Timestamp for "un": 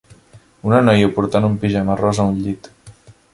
1.49-1.59, 2.33-2.41